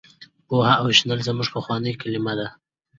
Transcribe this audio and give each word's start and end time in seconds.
پوهه 0.47 0.73
او 0.81 0.87
شنل 0.97 1.19
زموږ 1.27 1.47
پخوانۍ 1.55 1.93
کلمې 2.01 2.33
دي. 2.37 2.47